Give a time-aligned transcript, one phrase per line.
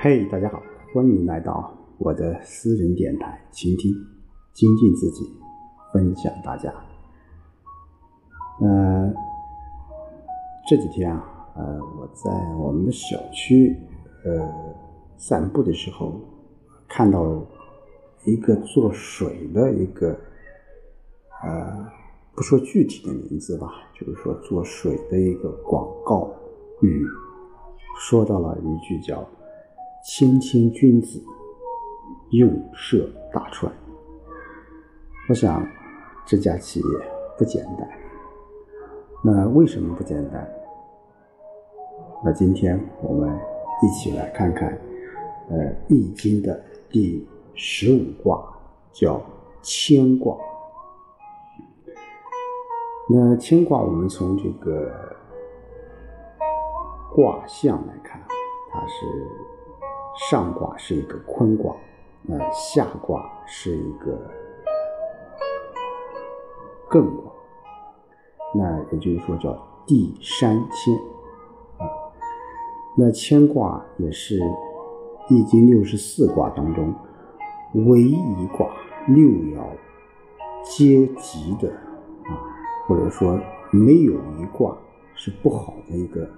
[0.00, 0.62] 嘿，大家好，
[0.94, 3.92] 欢迎来到我的私人电台，倾听、
[4.52, 5.28] 精进自己，
[5.92, 6.72] 分享大家。
[8.60, 9.12] 呃，
[10.68, 13.76] 这几天啊，呃，我在我们的小区
[14.24, 14.48] 呃
[15.16, 16.20] 散步的时候，
[16.86, 17.44] 看到
[18.24, 20.16] 一个做水的一个
[21.42, 21.90] 呃，
[22.36, 26.32] 不说具体的名字吧，就是说做水的一个广告
[26.82, 27.04] 语，
[27.98, 29.28] 说到了一句叫。
[30.10, 31.22] 谦谦君子，
[32.30, 33.70] 用涉大川。
[35.28, 35.68] 我想
[36.24, 36.86] 这家企业
[37.36, 37.86] 不简单。
[39.22, 40.50] 那为什么不简单？
[42.24, 43.38] 那今天我们
[43.82, 44.70] 一起来看看，
[45.50, 45.56] 呃，
[45.88, 48.42] 《易经》的第十五卦
[48.90, 49.20] 叫
[49.60, 50.38] 牵卦。
[53.10, 54.90] 那牵卦，我们从这个
[57.14, 58.18] 卦象来看，
[58.72, 59.57] 它是。
[60.18, 61.74] 上卦是一个坤卦，
[62.22, 64.18] 那下卦是一个
[66.90, 67.32] 艮卦，
[68.52, 70.94] 那也就是说叫地山牵
[71.78, 71.86] 啊。
[72.96, 74.40] 那牵卦也是
[75.28, 76.92] 易经六十四卦当中
[77.86, 78.68] 唯一卦
[79.06, 79.62] 六爻
[80.64, 81.70] 皆吉的
[82.24, 82.34] 啊，
[82.88, 83.38] 或者说
[83.70, 84.76] 没有一卦
[85.14, 86.28] 是不好的一个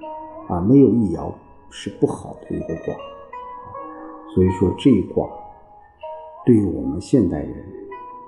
[0.48, 1.32] 啊，没有一爻
[1.70, 2.94] 是不好的一个卦。
[4.34, 5.28] 所以说这一卦
[6.46, 7.50] 对于我们现代人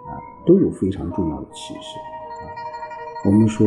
[0.07, 2.45] 啊都有非常重要的启示啊。
[3.25, 3.67] 我们说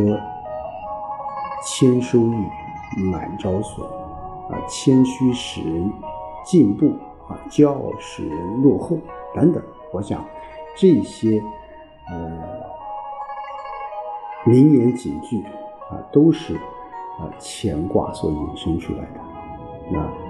[1.64, 5.90] 谦收益，满招损啊，谦虚使人
[6.44, 6.88] 进步
[7.26, 8.98] 啊，骄傲使人落后
[9.34, 9.62] 等等。
[9.92, 10.22] 我想
[10.76, 11.42] 这些
[12.08, 12.38] 呃
[14.44, 15.42] 名言警句
[15.90, 19.20] 啊，都是啊乾卦所引申出来的。
[19.90, 20.25] 那。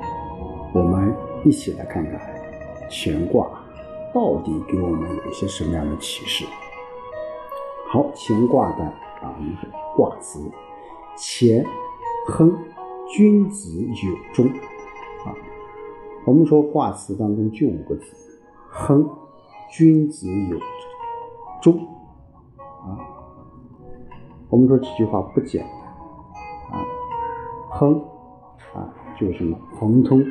[1.46, 2.20] 一起来看看
[2.90, 3.48] 乾卦
[4.12, 6.44] 到底给我们有一些什么样的启示。
[7.88, 10.40] 好，乾卦的啊，我们是卦辞：
[11.16, 11.64] 乾，
[12.26, 12.52] 亨，
[13.08, 14.44] 君子有终。
[15.24, 15.30] 啊，
[16.24, 18.12] 我们说卦辞当中就五个字：
[18.68, 19.08] 亨，
[19.70, 20.58] 君子有
[21.62, 21.78] 终。
[22.58, 22.98] 啊，
[24.48, 26.80] 我们说这句话不简单。
[26.80, 26.84] 啊，
[27.70, 28.00] 亨，
[28.74, 29.56] 啊，就是什么？
[29.78, 30.26] 亨通。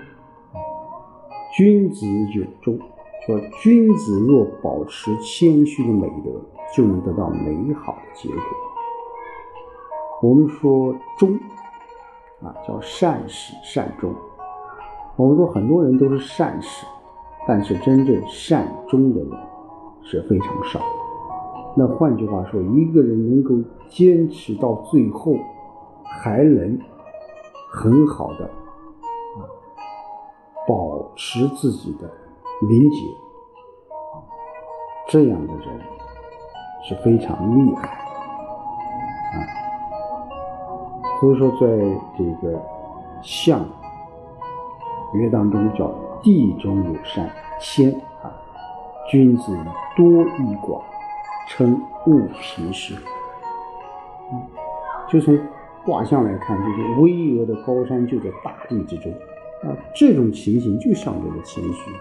[1.56, 2.78] 君子有终，
[3.26, 6.32] 说君子若保持谦虚的美德，
[6.76, 8.40] 就能得到美好的结果。
[10.22, 11.34] 我们说忠
[12.42, 14.14] 啊，叫善始善终。
[15.16, 16.86] 我们说很多人都是善始，
[17.48, 19.30] 但是真正善终的人
[20.04, 20.82] 是非常少。
[21.78, 23.56] 那换句话说，一个人能够
[23.88, 25.38] 坚持到最后，
[26.04, 26.78] 还能
[27.72, 28.50] 很好的。
[30.68, 32.12] 保持自己的
[32.68, 32.98] 廉洁，
[35.08, 35.80] 这样的人
[36.84, 37.88] 是非常厉害
[39.34, 39.38] 啊。
[41.20, 41.68] 所以说，在
[42.18, 42.62] 这个
[43.22, 43.66] 象
[45.14, 48.32] 约当中叫地中有山，谦啊，
[49.10, 49.58] 君子
[49.96, 50.84] 多益广，
[51.48, 52.96] 称物平时。
[55.08, 55.38] 就从
[55.86, 59.14] 卦象来看，就是巍峨的高山就在大地之中。
[59.96, 61.92] 这种情形就象征着谦虚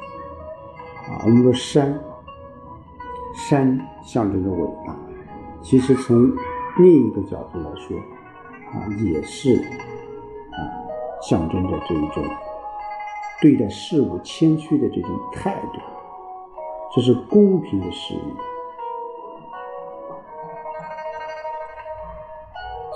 [1.09, 1.23] 啊。
[1.25, 1.99] 我们说山，
[3.35, 4.97] 山象征着伟大，
[5.63, 6.17] 其实从
[6.79, 7.97] 另一个角度来说，
[8.73, 10.59] 啊，也是啊，
[11.23, 12.25] 象征着这一种
[13.41, 15.81] 对待事物谦虚的这种态度，
[16.95, 18.37] 这是公平的事物。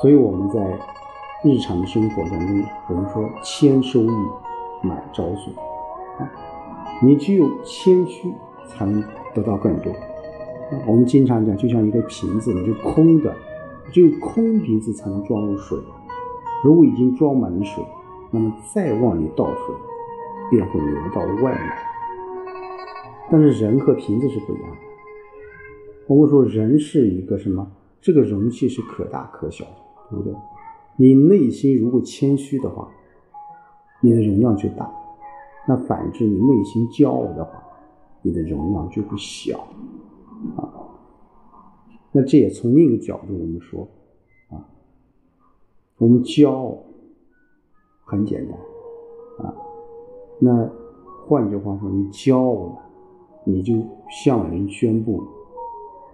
[0.00, 0.60] 所以我们在
[1.44, 4.28] 日常生活当中，我们说谦收益。
[4.82, 5.54] 满招损
[6.18, 6.30] 啊！
[7.02, 8.32] 你只有谦虚，
[8.68, 9.02] 才能
[9.34, 9.92] 得到更多。
[10.86, 13.34] 我们经常讲，就像一个瓶子，你是空的，
[13.92, 15.78] 只有空瓶子才能装入水。
[16.64, 17.84] 如果已经装满了水，
[18.30, 19.74] 那么再往里倒水，
[20.50, 21.72] 便会流到外面。
[23.30, 24.76] 但是人和瓶子是不一样的。
[26.06, 27.70] 我们说人是一个什么？
[28.00, 29.70] 这个容器是可大可小的，
[30.10, 30.34] 对不对？
[30.96, 32.88] 你内心如果谦虚的话。
[34.00, 34.90] 你的容量就大，
[35.66, 37.62] 那反之，你内心骄傲的话，
[38.22, 39.58] 你的容量就会小，
[40.56, 40.70] 啊。
[42.12, 43.86] 那这也从另一个角度我们说，
[44.50, 44.64] 啊，
[45.98, 46.78] 我们骄傲
[48.04, 49.54] 很简单，啊，
[50.38, 50.70] 那
[51.26, 52.78] 换句话说，你骄傲了，
[53.44, 53.74] 你就
[54.08, 55.22] 向人宣布，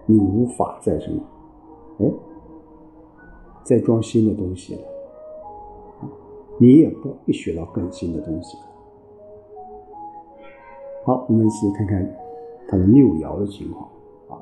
[0.05, 1.21] 你无法再什么，
[1.99, 2.11] 哎，
[3.63, 4.81] 再装新的东西了。
[6.57, 8.57] 你也不会学到更新的东西，
[11.05, 12.15] 好，我们一起看看
[12.69, 13.89] 它的六爻的情况
[14.29, 14.39] 啊。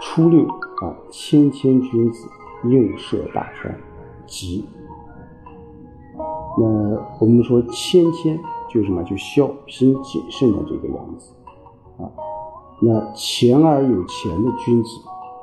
[0.00, 2.26] 初六啊，谦谦君子，
[2.64, 3.78] 用涉大川，
[4.26, 4.64] 吉。
[6.56, 6.66] 那
[7.20, 8.38] 我们说谦谦
[8.70, 9.02] 就是什么？
[9.02, 11.34] 就小心谨慎的这个样子
[11.98, 12.08] 啊。
[12.80, 14.88] 那钱而有钱的君子，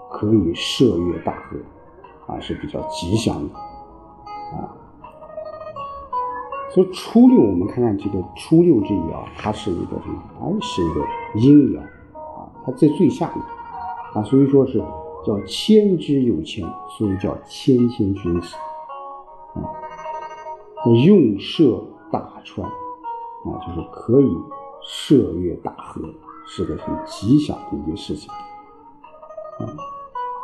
[0.09, 1.57] 可以涉越大河
[2.33, 3.53] 啊，是比较吉祥的
[4.51, 4.77] 啊。
[6.69, 10.23] 所以初六，我们看看这个初六这一爻，它是一个什么？
[10.39, 11.05] 哎，是一个
[11.35, 11.79] 阴爻
[12.13, 13.43] 啊，它在最下面
[14.13, 14.81] 啊，所以说是
[15.25, 16.65] 叫谦之有谦，
[16.97, 18.55] 所以叫谦谦君子
[19.55, 19.67] 啊。
[21.05, 24.37] 用涉大川啊，就是可以
[24.81, 26.01] 涉越大河，
[26.47, 28.31] 是个很吉祥的一件事情
[29.59, 29.67] 啊。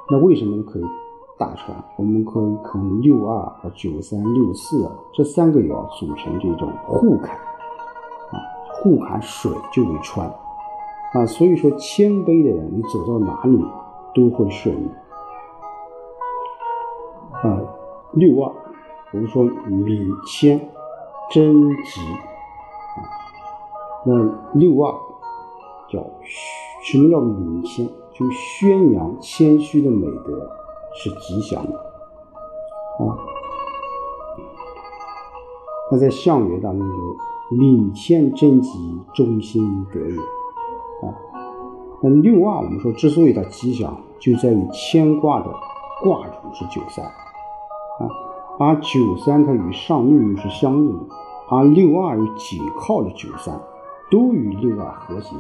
[0.10, 0.84] 那为什么可以？
[1.38, 8.42] 大船，我们可以从六二和九三六四这三个爻组成这种互坎啊，
[8.74, 10.28] 互坎水就为川
[11.14, 13.64] 啊，所以说谦卑的人，你走到哪里
[14.16, 14.90] 都会顺利
[17.44, 17.62] 啊。
[18.14, 18.52] 六二，
[19.12, 20.60] 我们说敏谦
[21.32, 22.02] 贞吉
[22.96, 23.00] 啊，
[24.06, 24.14] 那
[24.54, 24.92] 六二
[25.88, 26.04] 叫
[26.82, 27.88] 什么叫敏谦？
[28.12, 30.50] 就宣扬谦虚的美德。
[30.98, 33.16] 是吉祥的啊。
[35.92, 40.18] 那在相曰当中就敏谦贞吉，忠心德也
[41.08, 41.16] 啊。
[42.02, 45.46] 那六二我们说之所以它吉祥，就在于牵挂的
[46.04, 48.10] 卦主是九三啊，
[48.60, 51.16] 而九三它与上六又是相应的，
[51.50, 53.58] 而六二又紧靠着九三，
[54.12, 55.36] 都与六二和谐，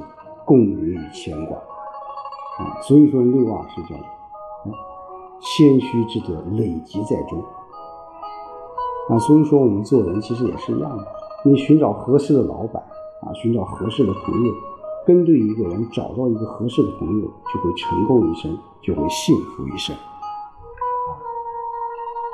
[0.45, 2.79] 共鸣于牵挂啊。
[2.83, 3.99] 所以说六二是叫。
[5.39, 7.41] 谦虚之德累积在中
[9.09, 11.03] 啊，所以说我们做人其实也是一样的。
[11.45, 12.83] 你寻找合适的老板
[13.21, 14.53] 啊，寻找合适的朋友，
[15.05, 19.95] 跟对一个人，找到一个合适的朋友，就会成功一生，就会幸福一生。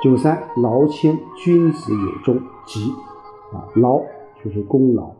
[0.02, 2.92] 九三劳谦，君子有终，吉
[3.52, 4.00] 啊，劳
[4.42, 5.12] 就是功劳，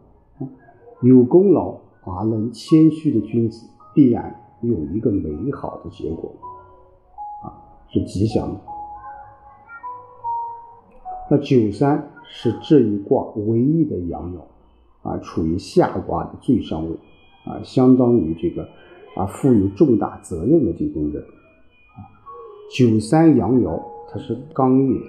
[1.00, 6.32] 有功劳而能谦虚的君子，必然有一个美好的结果。
[7.94, 8.60] 是吉祥的。
[11.30, 16.92] 那九三是这一卦唯一的阳爻，啊，处于下卦的最上位，
[17.46, 18.68] 啊，相当于这个
[19.16, 22.04] 啊负有重大责任的这种人，啊，
[22.70, 23.80] 九三阳爻
[24.10, 25.00] 它是刚烈，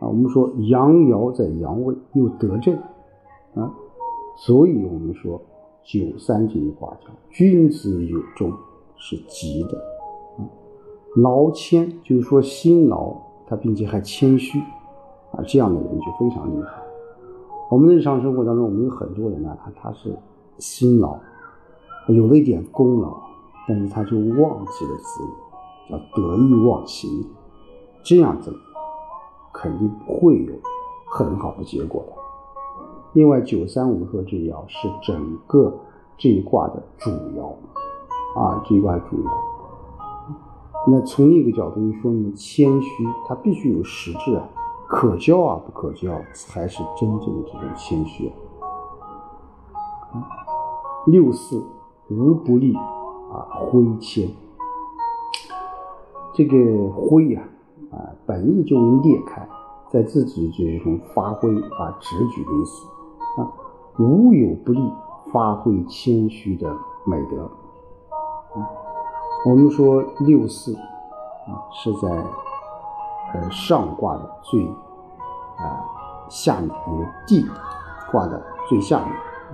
[0.00, 2.76] 啊，我们说阳爻在阳位又得正，
[3.54, 3.72] 啊，
[4.36, 5.40] 所以我们说
[5.84, 8.52] 九三这一卦叫君子有忠，
[8.96, 9.97] 是吉的。
[11.16, 13.14] 劳谦就是说辛劳，
[13.46, 14.60] 他并且还谦虚，
[15.32, 16.70] 啊，这样的人就非常厉害。
[17.70, 20.16] 我们日常生活当中，我们有很多人呢，他他是
[20.58, 21.18] 辛劳，
[22.08, 23.16] 有了一点功劳，
[23.66, 25.22] 但是他就忘记了自
[25.90, 27.26] 我，叫得意忘形，
[28.02, 28.54] 这样子
[29.52, 30.52] 肯定不会有
[31.10, 32.12] 很好的结果的。
[33.14, 35.74] 另外，九三五说这爻是整个
[36.16, 37.52] 这一卦的主爻，
[38.38, 39.57] 啊，这一卦主爻。
[40.86, 44.48] 那从另一个角度就说明谦虚，他必须有实质啊，
[44.86, 48.32] 可教啊不可教，才是真正的这种谦虚。
[51.06, 51.62] 六四
[52.08, 54.30] 无不利啊，挥谦，
[56.32, 57.42] 这个挥呀
[57.90, 59.46] 啊，本意就能裂开，
[59.90, 62.86] 在自己这种发挥啊，直举的意思
[63.40, 63.52] 啊，
[63.98, 64.80] 无有不利，
[65.32, 67.50] 发挥谦虚的美德。
[69.48, 72.08] 我们说六四啊，是在
[73.32, 74.62] 呃上卦的最
[75.56, 75.82] 啊
[76.28, 77.46] 下面，也地
[78.12, 79.02] 卦的最下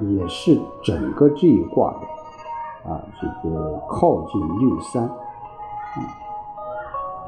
[0.01, 5.09] 面，也是整个这一卦的啊这个靠近六三。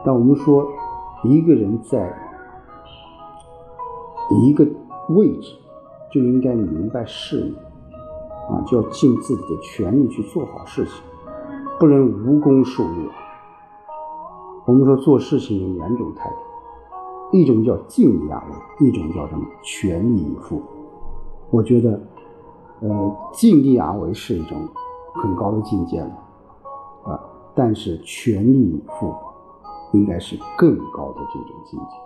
[0.04, 0.66] 但我们说
[1.22, 2.12] 一个人在
[4.42, 4.66] 一个
[5.10, 5.56] 位置，
[6.12, 7.56] 就应该明白事理
[8.50, 10.94] 啊，就要尽自己的全力去做好事情。
[11.78, 13.10] 不能无功受禄。
[14.64, 16.36] 我们说做事情有两种态度，
[17.36, 20.62] 一种叫尽力而为，一种叫什么全力以赴。
[21.50, 22.00] 我觉得，
[22.80, 24.58] 呃，尽力而为是一种
[25.14, 26.10] 很高的境界了，
[27.04, 27.20] 啊，
[27.54, 29.14] 但是全力以赴
[29.92, 31.96] 应该是更高的这种境界，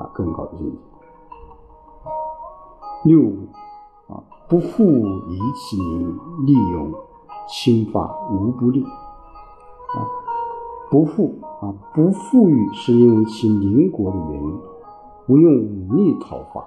[0.00, 0.78] 啊，更高的境界。
[3.04, 3.30] 六
[4.08, 6.92] 啊，不负以其名，利用。
[7.52, 10.06] 轻发无不利啊，
[10.88, 14.58] 不富啊，不富裕是因为其邻国的原因，
[15.26, 16.64] 不用武力讨伐，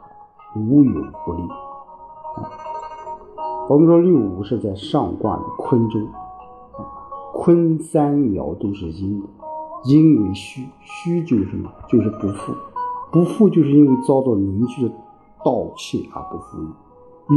[0.55, 1.41] 无有不利
[2.35, 2.51] 啊。
[3.69, 6.05] 我们说六五是在上卦的坤中，
[7.33, 9.27] 坤三爻都是阴的，
[9.85, 11.71] 阴为虚，虚就是什么？
[11.87, 12.53] 就是不富，
[13.09, 14.93] 不富就是因为遭到邻居的
[15.45, 16.67] 盗窃而不富裕。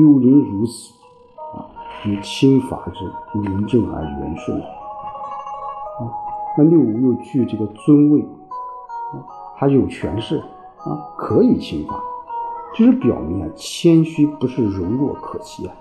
[0.02, 0.92] 有邻如此，
[2.06, 4.60] 以轻法之，民正而元顺。
[4.60, 6.00] 啊，
[6.56, 9.20] 那六五又具这个尊位，啊，
[9.58, 10.38] 他有权势，
[10.78, 12.00] 啊，可以轻法，
[12.74, 15.74] 就是表明啊，谦虚不是柔弱可欺啊。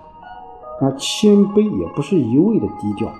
[0.80, 3.10] 啊，谦卑也不是一味的低调，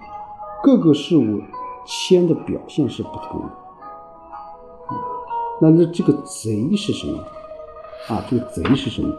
[0.62, 1.40] 各个事物
[1.84, 3.48] 谦的表现是不同的。
[5.58, 7.18] 那那这个贼是什么？
[8.08, 9.14] 啊，这个贼是什么？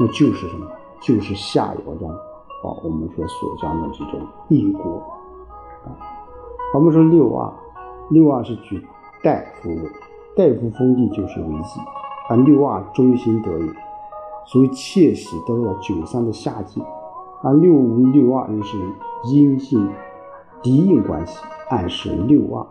[0.00, 0.66] 那就是什么？
[1.00, 2.10] 就是下爻中
[2.62, 5.02] 啊，我们说所讲的这种异国。
[5.84, 5.96] 啊，
[6.74, 7.50] 我们说六二，
[8.10, 8.86] 六二是举
[9.22, 9.70] 大夫，
[10.36, 11.80] 大夫封地就是为忌，
[12.28, 13.72] 啊，六二中心得也，
[14.44, 16.82] 所以窃喜得到九三的下忌。
[17.42, 18.76] 啊，六五六二又是
[19.24, 19.90] 阴性
[20.62, 22.66] 敌应关系，暗示六二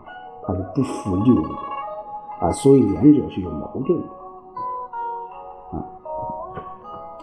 [0.46, 1.46] 它是不服六五
[2.38, 4.06] 啊，所以两者是有矛盾的
[5.72, 5.82] 啊，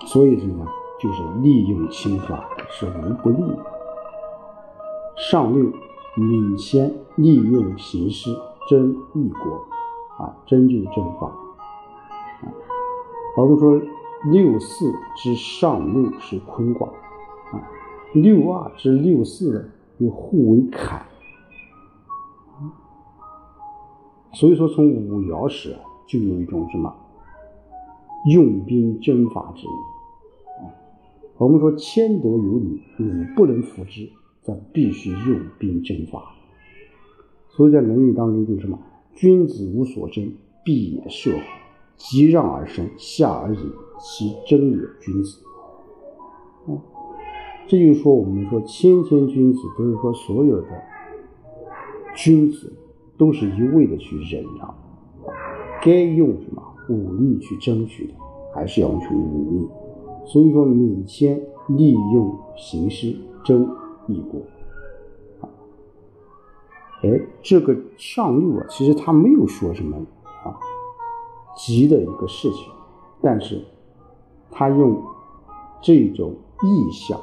[0.06, 0.72] 所以什么呢？
[1.00, 3.66] 就是利用轻法是无不利的。
[5.16, 5.72] 上六
[6.16, 8.30] 领先利用形势
[8.70, 9.66] 争异国
[10.24, 11.28] 啊，争就是争法
[12.42, 12.54] 啊。
[13.36, 13.82] 我们说
[14.32, 16.88] 六四之上六是坤卦。
[17.52, 17.62] 啊
[18.14, 19.66] 六二至六四呢
[19.98, 21.06] 又互为坎，
[24.32, 26.96] 所以说从五爻时就有一种什么
[28.32, 29.70] 用兵征伐之意。
[31.38, 34.10] 我们说谦德有礼，你不能服之，
[34.42, 36.34] 则必须用兵征伐。
[37.50, 38.80] 所以在《论语》当中就是什么，
[39.14, 40.34] 君子无所争，
[40.66, 41.38] 必也射乎？
[41.96, 45.40] 急让而生，下而饮，其争也君子。
[47.68, 50.68] 这就是说，我们说谦谦君子，不是说所有的
[52.16, 52.74] 君子
[53.16, 54.76] 都是一味的去忍让，
[55.84, 58.14] 该用什么武力去争取的，
[58.56, 59.68] 还是要用武力。
[60.28, 63.68] 所以说，敏谦利用形势争
[64.08, 64.42] 一国。
[67.02, 69.96] 哎，这个上六啊，其实他没有说什么
[70.44, 70.60] 啊
[71.56, 72.70] 急的一个事情，
[73.22, 73.64] 但是
[74.52, 75.02] 他用
[75.82, 77.20] 这种意象。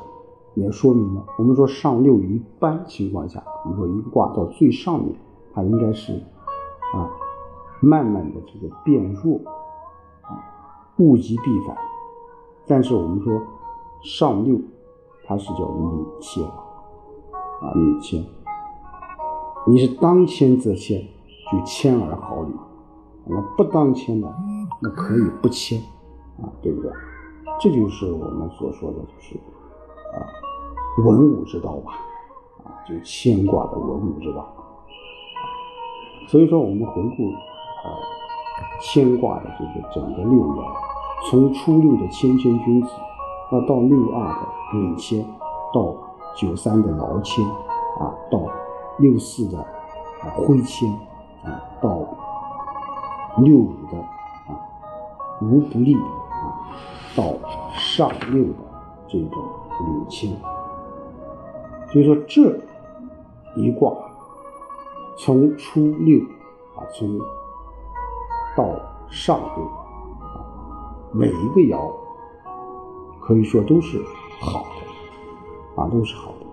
[0.54, 5.12] 也说明了，我们说上六一般情况下，我们说一个卦到最上面，
[5.52, 6.12] 它应该是
[6.94, 7.10] 啊，
[7.80, 9.40] 慢慢的这个变弱
[10.22, 10.40] 啊，
[10.98, 11.76] 物极必反。
[12.66, 13.42] 但是我们说
[14.02, 14.58] 上六，
[15.26, 18.24] 它是叫敏谦啊，敏谦。
[19.66, 21.00] 你是当谦则谦，
[21.50, 22.50] 就谦而好礼；
[23.26, 24.34] 那不当谦的，
[24.80, 25.78] 那可以不谦
[26.42, 26.90] 啊，对不对？
[27.60, 30.20] 这就是我们所说的，就是啊。
[31.04, 31.92] 文武之道吧，
[32.62, 34.46] 啊，就牵挂的文武之道。
[36.28, 37.90] 所以说，我们回顾啊
[38.80, 40.62] 牵挂的这个整个六爻，
[41.30, 42.88] 从初六的谦谦君子，
[43.50, 45.24] 那到六二的领谦，
[45.72, 45.94] 到
[46.36, 47.44] 九三的劳谦，
[47.98, 48.40] 啊，到
[48.98, 50.88] 六四的啊挥谦，
[51.42, 51.98] 啊，到
[53.38, 54.60] 六五的啊
[55.40, 56.60] 无不利，啊，
[57.16, 57.24] 到
[57.72, 58.58] 上六的
[59.08, 59.42] 这种
[59.80, 60.30] 领谦。
[61.90, 62.58] 所以说这
[63.56, 63.92] 一卦
[65.16, 66.20] 从初六
[66.76, 67.18] 啊，从
[68.56, 68.68] 到
[69.08, 69.70] 上六，
[71.14, 71.92] 每一个爻
[73.20, 74.02] 可以说都是
[74.40, 74.66] 好
[75.76, 76.46] 的啊，都是好的。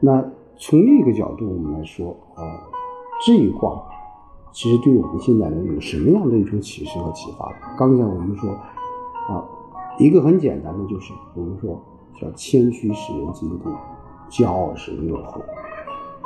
[0.00, 0.24] 那
[0.56, 2.42] 从另一个角度我们来说啊，
[3.26, 3.82] 这一卦
[4.52, 7.52] 其实对我们现在人有什么样的一种启示和启发？
[7.76, 8.50] 刚才我们说
[9.28, 9.44] 啊，
[9.98, 11.82] 一个很简单的就是我们说
[12.20, 13.68] 叫谦虚使人进步。
[14.30, 15.40] 骄傲使人落后。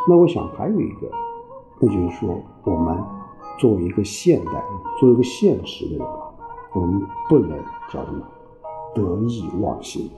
[0.09, 1.09] 那我想还有一个，
[1.79, 2.99] 那就是说，我们
[3.61, 4.65] 作为一个现代，
[4.99, 6.07] 作为一个现实的人，
[6.75, 7.59] 我们不能
[7.91, 8.25] 叫什么
[8.95, 10.11] 得意忘形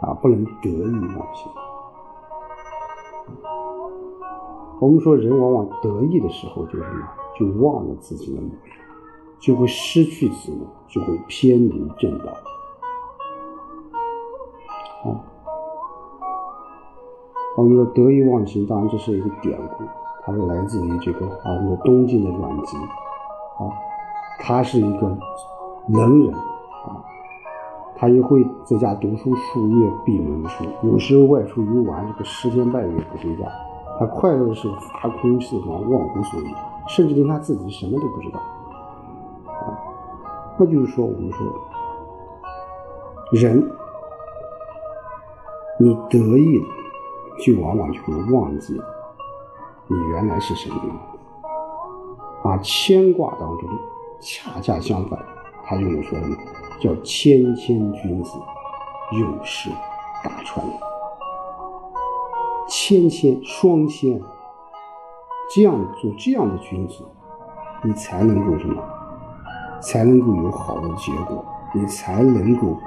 [0.00, 1.50] 啊，不能得意忘形。
[4.80, 7.08] 我们说，人往往得意的时候，就什么，
[7.38, 8.58] 就忘了自己的模样，
[9.38, 12.32] 就会失去自我，就会偏离正道。
[15.04, 15.24] 啊。
[17.56, 19.84] 我们说得意忘形，当然这是一个典故，
[20.24, 23.70] 它是来自于这个啊，我们东晋的阮籍啊，
[24.38, 25.16] 他是一个
[25.88, 27.00] 能人啊，
[27.96, 33.46] 他也会在家读书数月闭门书，有时候外出游玩，这个十天半月不回家。
[33.98, 36.54] 他快乐的时候发空四方，忘乎所以，
[36.88, 38.40] 甚至连他自己什么都不知道
[39.48, 39.78] 啊。
[40.58, 41.46] 那就是说，我们说
[43.30, 43.70] 人
[45.78, 46.60] 你得意，
[47.38, 48.74] 就往往就会忘记
[49.86, 52.50] 你原来是什么样的。
[52.50, 53.68] 啊，牵挂当中
[54.24, 55.18] 恰恰相反，
[55.66, 56.34] 他就有说什么
[56.80, 58.38] 叫谦谦君子，
[59.20, 59.68] 有事
[60.24, 60.66] 大川。
[62.66, 64.18] 谦谦双谦，
[65.54, 67.04] 这样做这样的君子，
[67.82, 68.82] 你才能够什么？
[69.82, 72.78] 才能够有好的结果，你才能够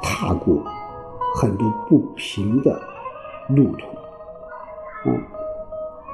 [0.00, 0.64] 踏过
[1.34, 2.80] 很多不平的
[3.50, 3.86] 路途。
[5.10, 5.12] 啊，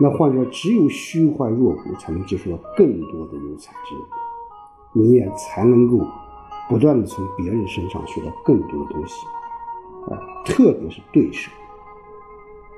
[0.02, 4.04] 那换者只有虚怀若谷，才能接触到更多的有才之人，
[5.06, 6.04] 你也才能够
[6.68, 9.14] 不断的从别人身上学到更多的东西。
[10.10, 11.52] 啊，特别是对手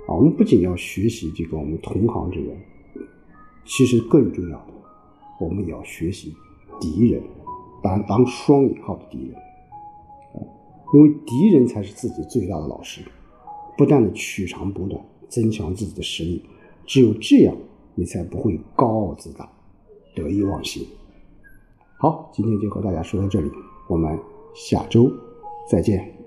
[0.07, 2.55] 啊，我们不仅要学习这个我们同行之人，
[3.65, 4.75] 其实更重要的，
[5.41, 6.35] 我们也要学习
[6.79, 7.23] 敌人，
[7.83, 9.35] 当当双引号的敌人
[10.35, 10.45] 啊，
[10.93, 13.01] 因为敌人才是自己最大的老师，
[13.79, 16.45] 不断的取长补短，增强自己的实力，
[16.87, 17.57] 只有这样，
[17.95, 19.49] 你才不会高傲自大，
[20.15, 20.87] 得意忘形。
[21.99, 23.51] 好，今天就和大家说到这里，
[23.89, 24.19] 我们
[24.55, 25.11] 下周
[25.71, 26.24] 再见。